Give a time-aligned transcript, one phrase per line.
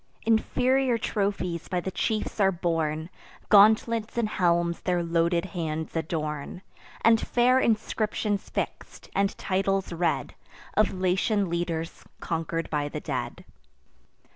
[0.25, 3.11] Inferior trophies by the chiefs are borne;
[3.49, 6.63] Gauntlets and helms their loaded hands adorn;
[7.01, 10.33] And fair inscriptions fix'd, and titles read
[10.75, 13.45] Of Latian leaders conquer'd by the dead.